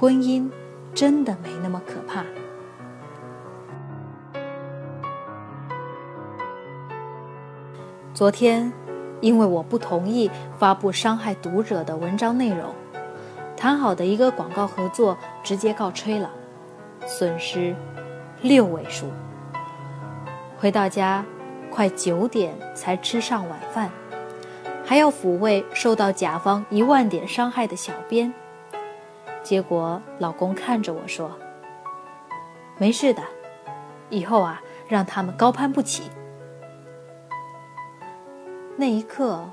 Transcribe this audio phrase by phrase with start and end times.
[0.00, 0.50] 婚姻
[0.94, 2.24] 真的没那么可怕。
[8.14, 8.72] 昨天，
[9.20, 12.74] 因为我不同意发布伤害读者的文章内容，
[13.54, 16.30] 谈好的一个广告合作直接告吹了，
[17.04, 17.76] 损失
[18.40, 19.04] 六位数。
[20.58, 21.22] 回到家，
[21.70, 23.90] 快九点才吃上晚饭，
[24.82, 28.32] 还要抚慰受到甲方一万点伤害的小编。
[29.42, 31.36] 结果老公看着我说
[32.78, 33.22] ：“没事的，
[34.08, 36.10] 以后啊，让他们高攀不起。”
[38.76, 39.44] 那一刻，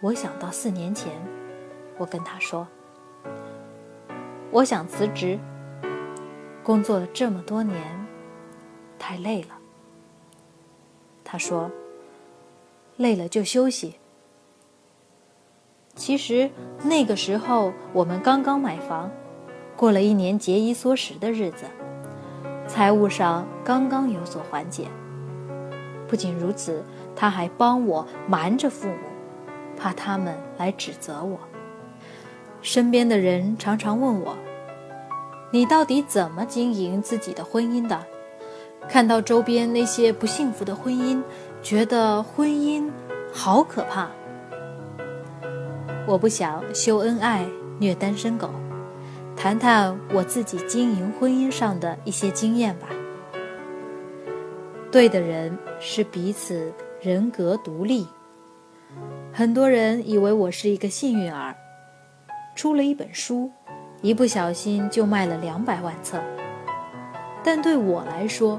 [0.00, 1.12] 我想到四年前，
[1.98, 2.66] 我跟他说
[4.50, 5.38] ：“我想辞职。
[6.62, 8.06] 工作了这么多年，
[8.98, 9.48] 太累了。”
[11.22, 11.70] 他说
[12.96, 13.96] ：“累了就休息。”
[15.94, 16.50] 其实
[16.82, 19.08] 那个时候我们刚刚买房，
[19.76, 21.66] 过了一年节衣缩食的日子，
[22.66, 24.88] 财务上刚刚有所缓解。
[26.08, 26.82] 不仅如此。
[27.16, 28.96] 他还帮我瞒着父母，
[29.76, 31.38] 怕他们来指责我。
[32.60, 34.36] 身边的人常常问我
[35.52, 38.04] ：“你到底怎么经营自己的婚姻的？”
[38.88, 41.22] 看到周边那些不幸福的婚姻，
[41.62, 42.90] 觉得婚姻
[43.32, 44.08] 好可怕。
[46.08, 47.46] 我不想秀恩爱、
[47.78, 48.50] 虐单身狗，
[49.36, 52.88] 谈谈我自己经营婚姻上的一些经验吧。
[54.90, 56.72] 对的人是彼此。
[57.02, 58.06] 人格独立，
[59.30, 61.54] 很多人以为我是一个幸运儿，
[62.56, 63.52] 出了一本书，
[64.00, 66.18] 一不小心就卖了两百万册。
[67.42, 68.58] 但对我来说，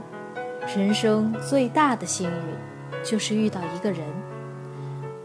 [0.77, 4.01] 人生最大的幸运，就是遇到一个人，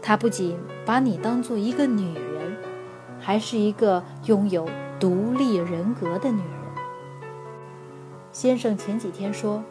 [0.01, 2.57] 他不仅把你当做一个女人，
[3.19, 4.67] 还是一个拥有
[5.01, 6.49] 独立人格的女人。
[8.31, 9.61] 先生前几天说，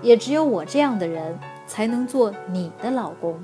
[0.00, 1.36] 也只有我这样的人。
[1.64, 3.42] 才能做你的老公。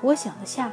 [0.00, 0.72] 我想了下，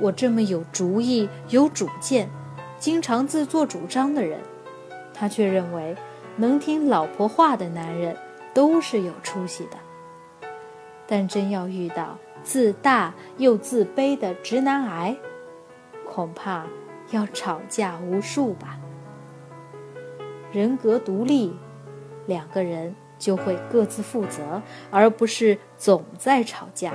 [0.00, 2.30] 我这么有主意、有主见、
[2.78, 4.40] 经常自作主张的人，
[5.12, 5.94] 他却认为
[6.36, 8.16] 能听老婆话的男人
[8.54, 9.76] 都是有出息的。
[11.06, 15.14] 但真要遇到自大又自卑的直男癌，
[16.08, 16.64] 恐怕
[17.14, 18.78] 要吵架无数吧。
[20.52, 21.56] 人格独立，
[22.26, 22.94] 两个人。
[23.16, 24.60] 就会各自负责，
[24.90, 26.92] 而不是总在吵架。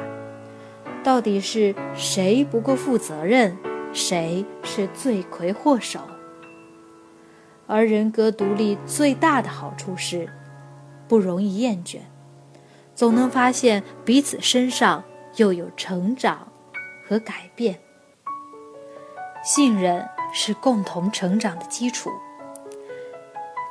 [1.02, 3.58] 到底是谁不够负责任，
[3.94, 6.02] 谁是罪魁祸首？
[7.66, 10.30] 而人格独立最大的好处是，
[11.08, 12.00] 不容易厌倦，
[12.94, 15.04] 总能发现彼此身上
[15.38, 16.52] 又有成长
[17.08, 17.80] 和改变。
[19.44, 22.12] 信任是共同成长的基础。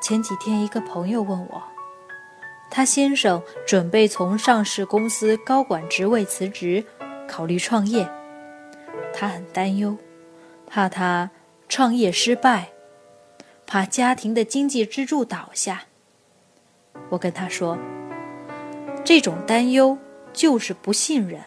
[0.01, 1.63] 前几天，一个朋友问我。
[2.71, 6.85] 他先生准备从上市公司高管职位辞职，
[7.27, 8.07] 考虑创业。
[9.15, 9.97] 他很担忧，
[10.67, 11.31] 怕他
[11.69, 12.69] 创业失败，
[13.67, 15.85] 怕家庭的经济支柱倒下。
[17.09, 17.79] 我跟他说，
[19.03, 19.97] 这种担忧
[20.33, 21.41] 就是不信任，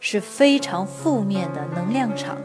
[0.00, 2.36] 是非常负面的能量场。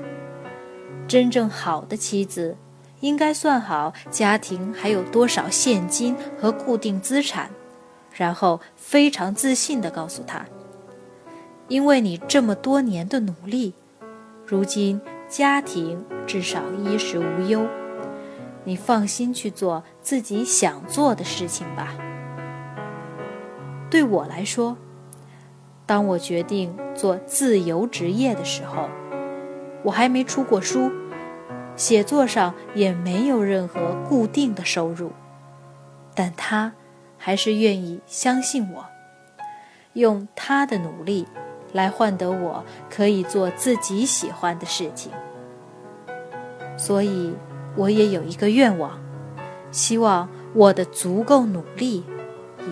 [1.10, 2.56] 真正好的妻子，
[3.00, 7.50] 应该算好家庭还有多少现金和固定资产。
[8.14, 10.46] 然后非常自信地告诉他
[11.68, 13.74] ：“因为你这么多年的努力，
[14.46, 17.66] 如今家庭至少衣食无忧，
[18.64, 21.96] 你放心去做自己想做的事情吧。”
[23.90, 24.78] 对我来说，
[25.88, 28.88] 当我决定做自由职业的时候，
[29.84, 30.92] 我还没出过书，
[31.76, 35.12] 写作上也没有任何固定的收入，
[36.14, 36.74] 但他。
[37.22, 38.86] 还是愿意相信我，
[39.92, 41.28] 用他的努力
[41.74, 45.12] 来换得我可以做自己喜欢的事情。
[46.78, 47.36] 所以，
[47.76, 48.98] 我也有一个愿望，
[49.70, 52.06] 希望我的足够努力，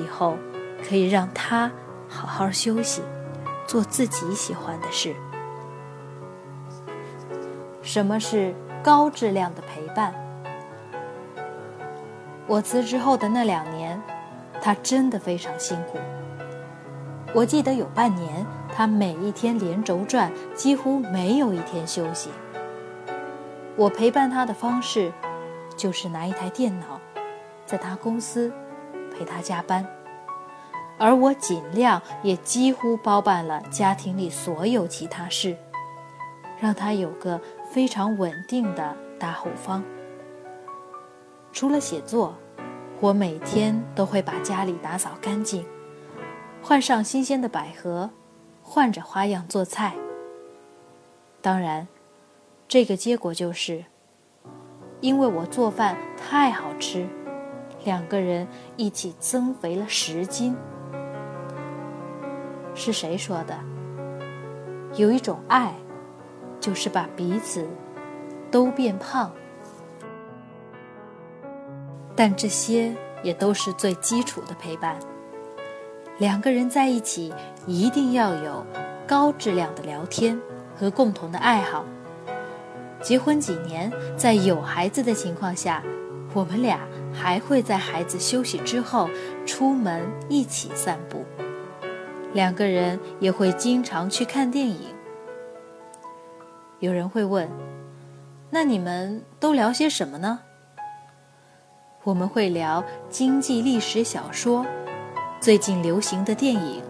[0.02, 0.38] 以后
[0.88, 1.70] 可以让他
[2.08, 3.02] 好好休息，
[3.68, 5.14] 做自己喜欢的事。
[7.88, 8.54] 什么是
[8.84, 10.14] 高质量的陪伴？
[12.46, 14.00] 我辞职后的那两年。
[14.60, 16.00] 他真的非常辛苦。
[17.34, 22.32] 我记得有半年，他每一天连轴转，几乎没有一天休息。
[23.78, 25.14] 我陪伴他的方式，
[25.78, 27.00] 就是拿一台电脑，
[27.66, 28.52] 在他公司
[29.16, 29.86] 陪他加班，
[30.98, 35.56] 而我尽量也几乎包办了家庭里所有其他事，
[36.60, 39.84] 让他有个非常稳定的大后方。
[41.52, 42.36] 除了写作，
[43.00, 45.66] 我每天都会把家里打扫干净，
[46.62, 48.10] 换上新鲜的百合，
[48.62, 49.94] 换着花样做菜。
[51.42, 51.88] 当然，
[52.68, 53.86] 这个结果就是，
[55.00, 57.08] 因为我做饭太好吃，
[57.86, 60.56] 两个人一起增肥了十斤。
[62.76, 63.58] 是谁说的？
[64.96, 65.74] 有一种爱，
[66.68, 67.66] 就是把彼此
[68.52, 69.32] 都变胖。
[72.14, 72.94] 但这些
[73.24, 75.00] 也都是最基础的陪伴。
[76.18, 77.34] 两个人在一起，
[77.66, 78.66] 一定要有
[79.08, 80.38] 高质量的聊天
[80.76, 81.86] 和共同的爱好。
[83.02, 85.82] 结婚几年，在有孩子的情况下，
[86.34, 86.82] 我们俩
[87.14, 89.10] 还会在孩子休息之后
[89.46, 91.24] 出门一起散步。
[92.34, 94.97] 两个人也会经常去看电影。
[96.80, 97.50] 有人会问
[98.52, 100.40] ：“那你们都聊些什么呢？”
[102.04, 104.64] 我们会聊经济历史小说，
[105.40, 106.84] 最近流行的电影，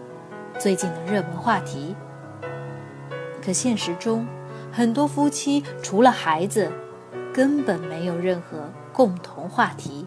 [0.58, 1.96] 最近的热门话题。
[3.42, 4.26] 可现实中，
[4.70, 6.70] 很多夫妻除了孩子，
[7.32, 10.06] 根本没有任何共同话题。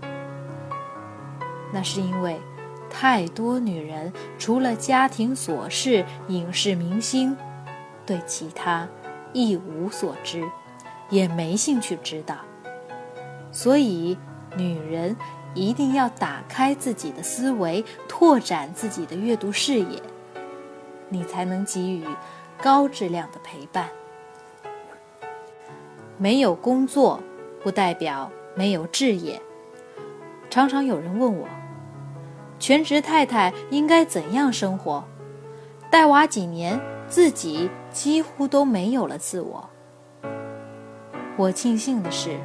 [1.74, 2.39] 那是因为，
[2.88, 7.36] 太多女人除了家庭琐事、影视明星，
[8.06, 8.88] 对其他
[9.33, 10.44] 一无所知，
[11.10, 12.38] 也没兴趣知道。
[13.51, 14.18] 所以。
[14.57, 15.16] 女人
[15.54, 20.04] 一定要打开自己的思维，拓展自己的阅读视野，
[21.07, 22.06] 你才能给予
[22.62, 23.88] 高质量的陪伴。
[26.18, 27.22] 没有工作
[27.63, 29.42] 不代表没有志业。
[30.50, 31.48] 常常有人问我，
[32.60, 35.06] 全职太太应该怎样生活？
[35.89, 36.78] 带娃几年，
[37.11, 39.69] 自己几乎都没有了自我。
[41.35, 42.39] 我庆幸的是，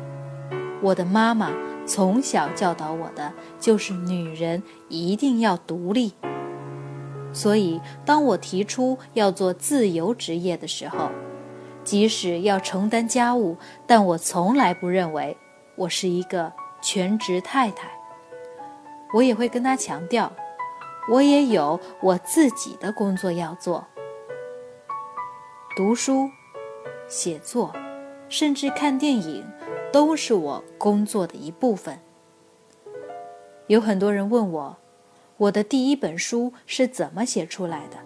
[0.83, 1.51] 我的妈妈。
[1.89, 6.13] 从小教导我的就是女人一定要独立。
[7.33, 11.11] 所以，当我提出要做自由职业的时候，
[11.85, 15.37] 即使要承担家务，但我从来不认为
[15.77, 16.53] 我是一个
[16.83, 17.89] 全职太太。
[19.15, 20.33] 我也会跟她强调，
[21.09, 23.87] 我也有我自己的工作要做，
[25.77, 26.31] 读书、
[27.07, 27.71] 写作，
[28.31, 29.45] 甚至看电影。
[29.93, 31.99] 都是我工作的一部分。
[33.67, 34.77] 有很多人问我，
[35.37, 37.97] 我的第一本书是怎么写出来的？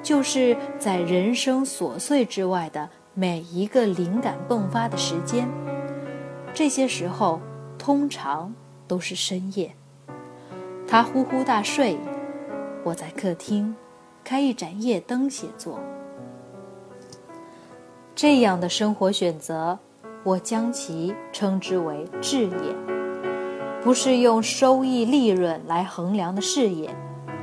[0.00, 5.48] 就是在人生琐碎之外的每一个灵感迸发的时间，
[6.52, 7.40] 这些时候
[7.78, 8.54] 通常
[8.86, 9.74] 都是深夜。
[10.86, 11.96] 他呼呼大睡，
[12.84, 13.74] 我在客厅
[14.22, 15.80] 开一盏夜灯写作。
[18.16, 19.78] 这样的生活选择。
[20.24, 22.74] 我将其称之为志业，
[23.84, 26.92] 不是用收益利润来衡量的事业，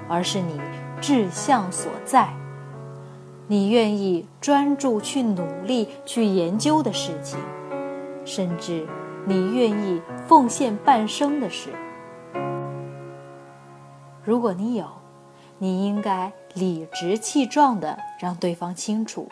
[0.10, 0.60] 而是你
[1.00, 2.34] 志向所在，
[3.48, 7.40] 你愿意专注去努力去研究的事情，
[8.26, 8.86] 甚至
[9.26, 11.70] 你愿意奉献半生的事。
[14.26, 14.86] 如果你有，
[15.58, 19.30] 你应该理直气壮地让对方清楚，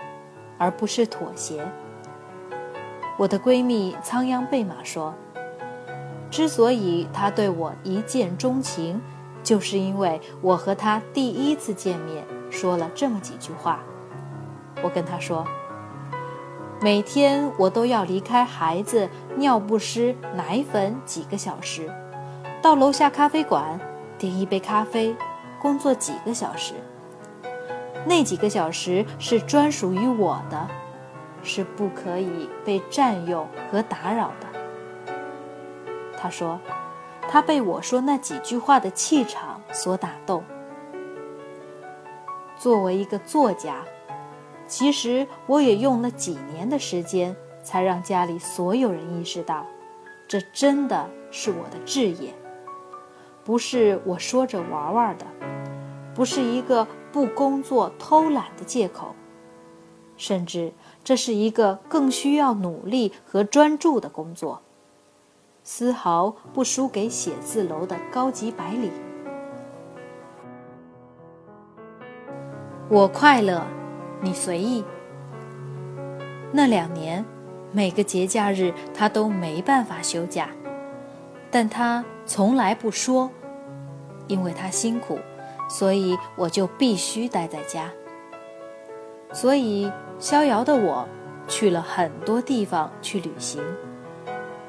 [0.61, 1.67] 而不是妥协。
[3.17, 5.11] 我的闺蜜仓央贝玛说
[6.29, 9.01] ：“之所以他对我一见钟情，
[9.41, 13.79] 就是因为我和他第一次见面说了这么几句话。
[14.83, 15.43] 我跟他说，
[16.79, 21.91] 每天我都要离开孩子、尿不湿、奶粉几个小时，
[22.61, 23.79] 到楼下咖啡馆
[24.19, 25.15] 点一杯咖啡，
[25.59, 26.75] 工作几个小时。
[28.05, 30.67] 那几个小时是专属于我的。”
[31.43, 35.11] 是不可以被占用和打扰的。
[36.15, 36.59] 他说，
[37.27, 40.43] 他被我说那几句话的气场所打动。
[42.55, 43.83] 作为一个作家，
[44.67, 49.65] 其实我也用了几年的时间，才让家里所有人意识到，
[50.27, 52.35] 这真的是我的志业，
[53.43, 55.25] 不是我说着玩玩的，
[56.13, 59.15] 不是一个不工作偷懒的借口。
[60.17, 60.71] 甚至
[61.03, 64.61] 这是一个更需要努力和专注的工作，
[65.63, 68.91] 丝毫不输给写字楼的高级白领。
[72.87, 73.65] 我快乐，
[74.21, 74.83] 你随意。
[76.51, 77.25] 那两年，
[77.71, 80.49] 每个节假日他都没办法休假，
[81.49, 83.31] 但他从来不说，
[84.27, 85.17] 因为他辛苦，
[85.71, 87.89] 所以我就必须待在家。
[89.31, 91.07] 所以，逍遥的我
[91.47, 93.63] 去了很多地方去旅行，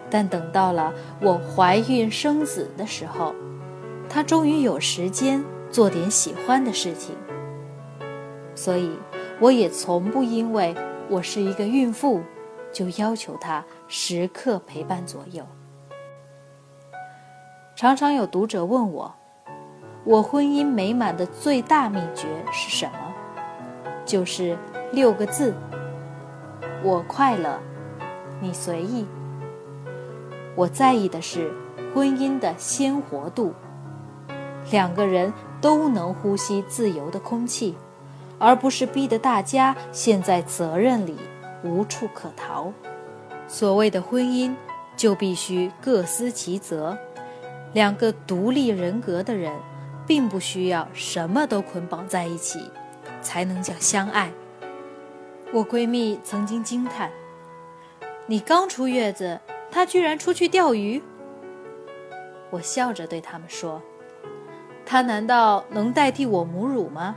[0.09, 3.35] 但等到了我怀孕生子的时候，
[4.09, 7.17] 他终于有时间做点喜欢的事情。
[8.55, 8.93] 所以，
[9.41, 10.73] 我也从不因为
[11.09, 12.23] 我是一个孕妇，
[12.73, 15.45] 就要求他时刻陪伴左右。
[17.75, 19.13] 常常有读者问我，
[20.05, 22.93] 我婚姻美满的最大秘诀是什么？
[24.05, 24.59] 就是
[24.91, 25.55] 六个字：
[26.83, 27.61] 我快乐，
[28.41, 29.07] 你随意。
[30.57, 31.53] 我在意的是
[31.95, 33.55] 婚姻的鲜活度，
[34.73, 37.77] 两个人都能呼吸自由的空气，
[38.41, 41.17] 而不是逼得大家陷在责任里
[41.63, 42.73] 无处可逃。
[43.47, 44.53] 所谓的婚姻，
[44.97, 46.99] 就必须各司其责。
[47.73, 49.53] 两个独立人格的人，
[50.13, 52.71] 并不需要什么都捆绑在一起，
[53.23, 54.31] 才能叫相爱。
[55.51, 57.11] 我闺蜜曾经惊叹
[58.29, 59.41] ：“你刚出月子，
[59.71, 61.03] 他居然出去钓鱼。”
[62.53, 63.81] 我笑着对他们说
[64.85, 67.17] ：“他难道能代替我母乳吗？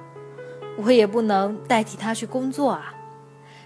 [0.78, 2.96] 我也不能代替他去工作啊。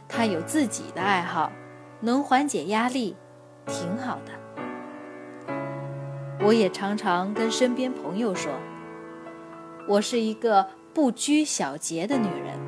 [0.08, 1.52] 他有自己的爱好，
[2.00, 3.16] 能缓解压力，
[3.68, 5.54] 挺好的。”
[6.42, 8.52] 我也常常跟身边朋友说，
[9.90, 12.60] 我是一个不拘小节的女人，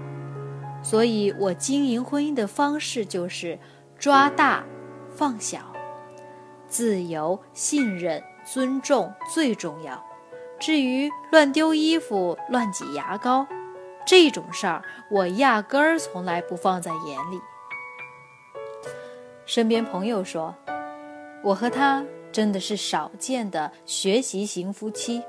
[0.83, 3.59] 所以我经营婚姻的方式就是
[3.99, 4.65] 抓大
[5.11, 5.71] 放小，
[6.67, 10.03] 自由、信任、尊重最重要。
[10.59, 13.45] 至于乱丢衣服、乱挤牙膏
[14.03, 17.39] 这种事儿，我压根儿从来不放在眼里。
[19.45, 20.55] 身边朋友说，
[21.43, 22.03] 我和他。
[22.31, 25.21] 真的是少见的学习型夫妻，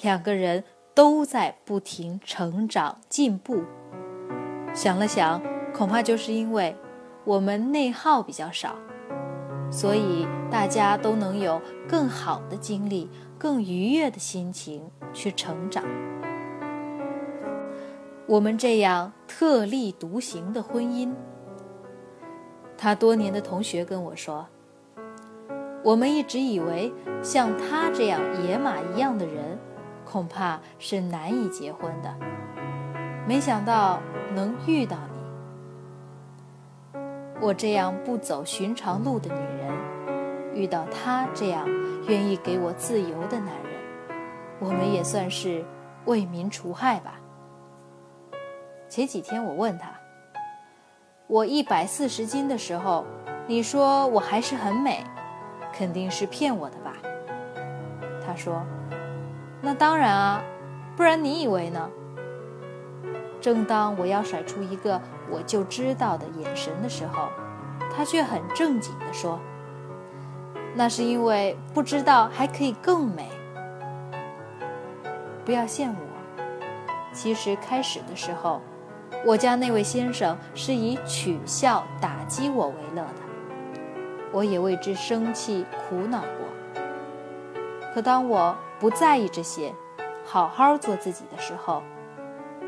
[0.00, 0.62] 两个人
[0.94, 3.62] 都在不停成长进步。
[4.72, 6.76] 想了想，恐怕就是因为
[7.24, 8.76] 我们内耗比较少，
[9.70, 15.84] 所以大家都能有更好的精力、更愉悦的心情去成长。
[18.26, 21.12] 我们这样特立独行的婚姻，
[22.78, 24.46] 他多年的同学跟我说。
[25.82, 26.90] 我们一直以为
[27.22, 29.53] 像他这样野马一样的人，
[30.14, 32.14] 恐怕是难以结婚的。
[33.26, 33.98] 没想到
[34.32, 34.96] 能遇到
[36.92, 37.00] 你，
[37.40, 39.74] 我这样不走寻常路的女人，
[40.54, 41.66] 遇到他这样
[42.06, 43.82] 愿意给我自由的男人，
[44.60, 45.64] 我们也算是
[46.04, 47.18] 为民除害吧。
[48.88, 49.90] 前几天我问他，
[51.26, 53.04] 我一百四十斤的时候，
[53.48, 55.02] 你说我还是很美。
[55.72, 56.92] 肯定是骗我的吧？
[58.24, 58.64] 他说
[59.64, 60.42] ：“那当然啊，
[60.94, 61.88] 不然你以为呢？”
[63.40, 67.28] 正当我要甩出一个我就知道的眼神的时候，
[67.94, 69.38] 他却很正经地说
[70.74, 73.28] ：“那是因为不知道还可以更美。
[75.44, 76.42] 不要羡慕我。
[77.12, 78.60] 其实开始的时候，
[79.26, 83.20] 我家那位先生是以取笑打击我为乐的。”
[84.32, 86.82] 我也为之生气、苦恼过。
[87.94, 89.74] 可当我不在意这些，
[90.24, 91.82] 好好做自己的时候，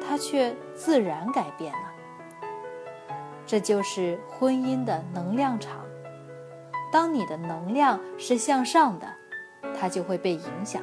[0.01, 1.79] 他却自然改变了。
[3.47, 5.85] 这就是婚姻的能量场。
[6.93, 9.07] 当你的能量是向上的，
[9.79, 10.83] 他就会被影响。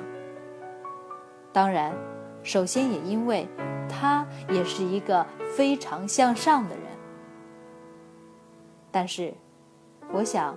[1.51, 1.93] 当然，
[2.43, 3.47] 首先也因为
[3.89, 5.25] 他也是一个
[5.55, 6.85] 非常向上的人。
[8.91, 9.33] 但是，
[10.11, 10.55] 我想。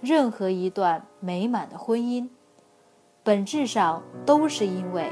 [0.00, 2.28] 任何一段美满的婚姻，
[3.24, 5.10] 本质上都是因为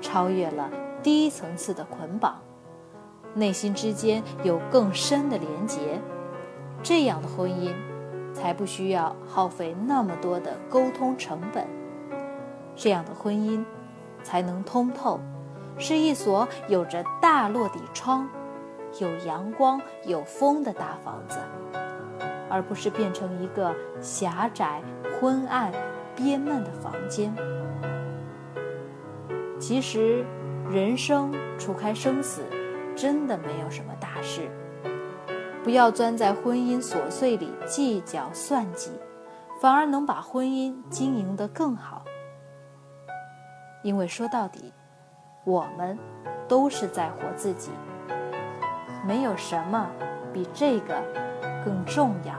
[0.00, 0.68] 超越了
[1.00, 2.42] 低层次的捆绑，
[3.34, 6.00] 内心之间有更深的连结，
[6.82, 7.72] 这样的婚姻
[8.34, 11.64] 才不需要耗费那么多的沟通成本，
[12.74, 13.64] 这样的婚姻
[14.24, 15.20] 才能通透，
[15.78, 18.28] 是一所有着大落地窗、
[18.98, 21.38] 有阳光、有风的大房子。
[22.50, 24.82] 而不是变成一个狭窄、
[25.18, 25.72] 昏暗、
[26.14, 27.34] 憋闷的房间。
[29.58, 30.24] 其实，
[30.70, 32.42] 人生除开生死，
[32.96, 34.50] 真的没有什么大事。
[35.62, 38.90] 不要钻在婚姻琐碎里计较算计，
[39.60, 42.04] 反而能把婚姻经营得更好。
[43.82, 44.72] 因为说到底，
[45.44, 45.98] 我们
[46.48, 47.70] 都是在活自己，
[49.06, 49.88] 没有什么
[50.32, 50.94] 比这个。
[51.64, 52.34] 更重要。